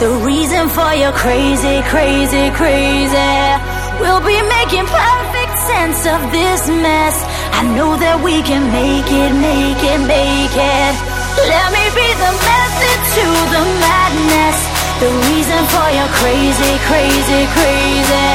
The 0.00 0.08
reason 0.24 0.70
for 0.72 0.96
your 0.96 1.12
crazy, 1.12 1.84
crazy, 1.92 2.48
crazy. 2.56 3.36
We'll 4.00 4.24
be 4.24 4.40
making 4.48 4.88
perfect 4.88 5.54
sense 5.68 6.08
of 6.08 6.24
this 6.32 6.72
mess. 6.72 7.20
I 7.52 7.68
know 7.76 8.00
that 8.00 8.16
we 8.24 8.40
can 8.40 8.64
make 8.72 9.04
it, 9.12 9.32
make 9.36 9.76
it, 9.76 10.00
make 10.08 10.56
it. 10.56 10.94
Let 11.44 11.68
me 11.76 11.84
be 11.92 12.08
the 12.16 12.32
method 12.32 12.98
to 13.12 13.26
the 13.52 13.62
madness. 13.76 14.58
The 15.04 15.12
reason 15.28 15.60
for 15.68 15.88
your 15.92 16.08
crazy, 16.16 16.72
crazy, 16.88 17.44
crazy. 17.52 18.32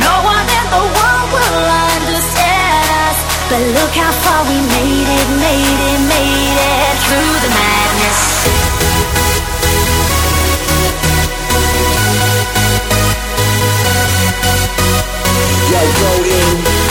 No 0.00 0.14
one 0.24 0.48
in 0.56 0.66
the 0.72 0.84
world 0.88 1.28
will 1.36 1.64
understand 2.00 2.84
us. 3.04 3.18
But 3.52 3.60
look 3.76 3.92
how 3.92 4.12
far 4.24 4.40
we 4.48 4.56
made 4.56 5.08
it, 5.20 5.28
made 5.36 5.80
it, 5.84 6.00
made 6.08 6.56
it 6.64 6.96
through 7.04 7.34
the 7.44 7.52
madness. 7.52 8.73
Go 15.74 16.22
in. 16.22 16.83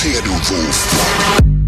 Seduwolf. 0.00 1.59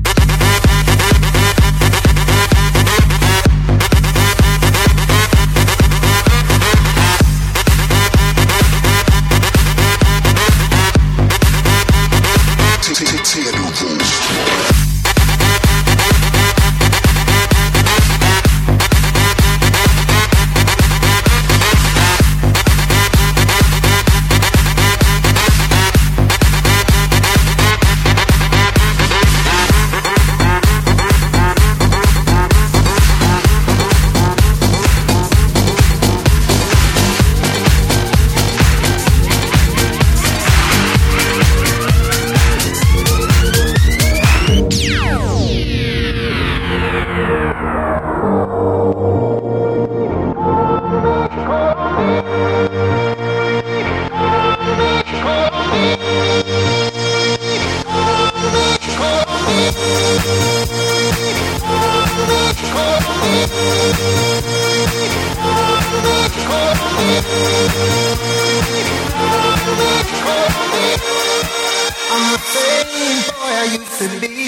to 74.08 74.20
be 74.20 74.41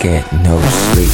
get 0.00 0.32
no 0.32 0.58
sleep. 0.62 1.10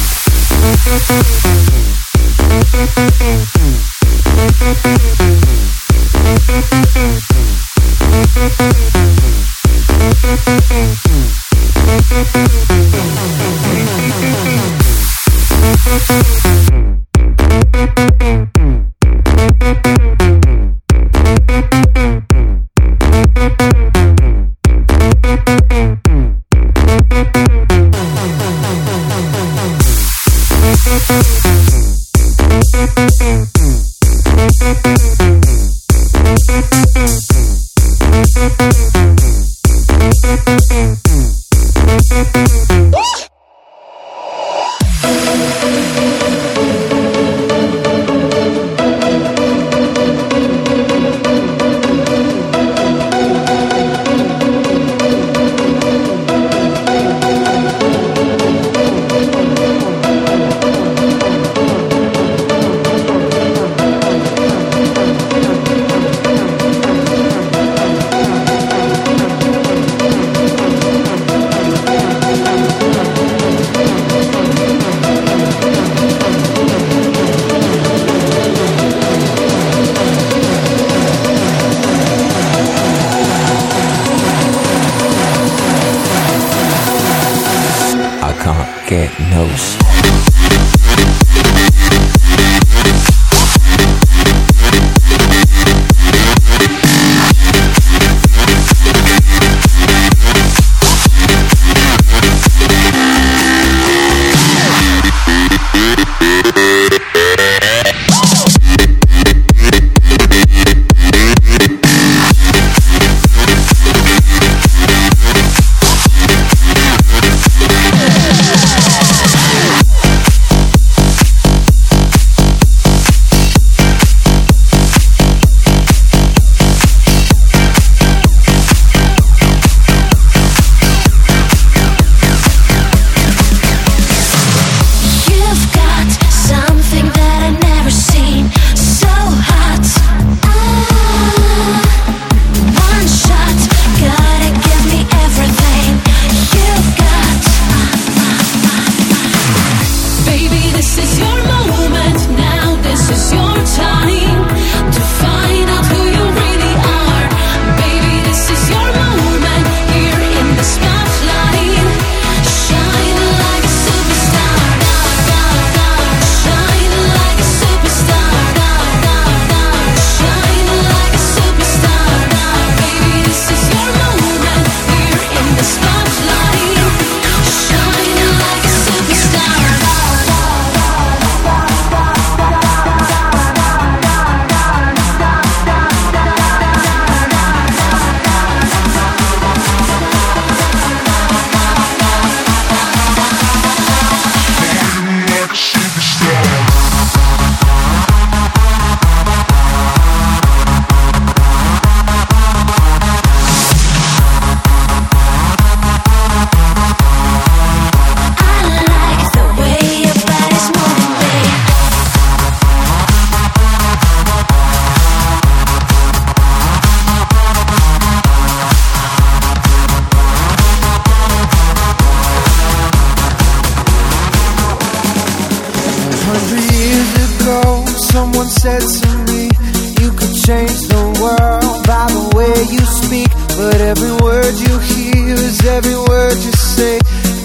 Someone 228.37 228.53
said 228.61 228.85
to 229.01 229.33
me, 229.33 229.49
You 229.97 230.11
could 230.13 230.35
change 230.45 230.77
the 230.93 231.03
world 231.17 231.87
by 231.89 232.05
the 232.05 232.37
way 232.37 232.53
you 232.69 232.85
speak. 232.85 233.33
But 233.57 233.81
every 233.81 234.13
word 234.21 234.53
you 234.61 234.77
hear 234.77 235.33
is 235.33 235.65
every 235.65 235.97
word 235.97 236.37
you 236.37 236.51
say. 236.53 236.99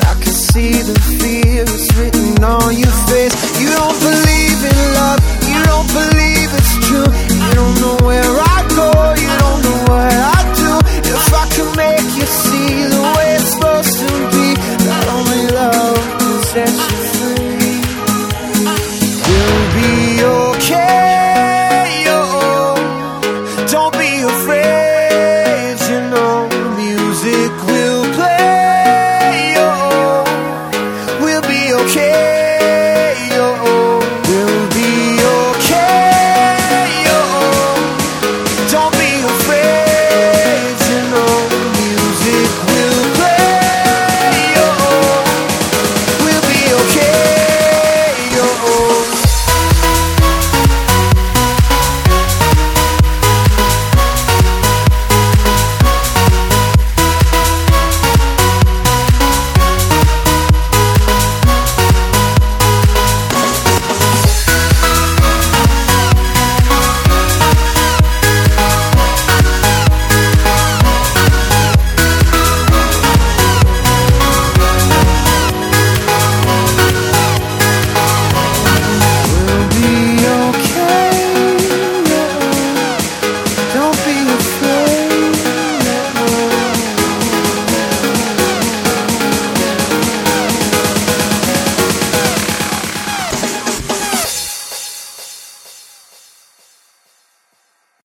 I 0.05 0.13
can 0.21 0.37
see 0.37 0.85
the 0.85 0.93
fear 1.17 1.65
is 1.65 1.89
written 1.97 2.45
on 2.45 2.77
your 2.77 2.93
face. 3.09 3.33
You 3.57 3.71
don't 3.73 3.99
believe 4.05 4.61
in 4.69 4.79
love, 5.01 5.19
you 5.49 5.61
don't 5.65 5.89
believe 5.97 6.49
it's 6.61 6.75
true. 6.85 7.09
You 7.41 7.55
don't 7.57 7.75
know 7.81 7.97
where. 8.05 8.22